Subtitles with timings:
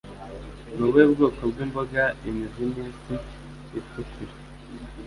[0.75, 3.15] Ni ubuhe bwoko bw'imboga imizi ni isi
[3.79, 4.33] itukura